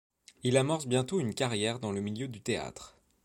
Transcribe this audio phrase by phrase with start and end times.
[0.41, 2.97] Il amorce bientôt une carrière dans le milieu du théâtre.